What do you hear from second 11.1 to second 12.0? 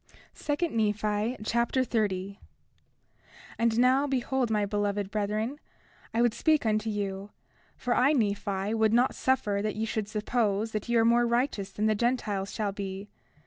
righteous than the